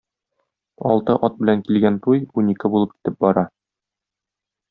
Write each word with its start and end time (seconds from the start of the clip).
Алты 0.91 1.17
ат 1.27 1.35
белән 1.41 1.61
килгән 1.67 1.99
туй 2.07 2.25
унике 2.43 2.73
булып 2.77 2.97
китеп 2.97 3.21
бара. 3.27 3.47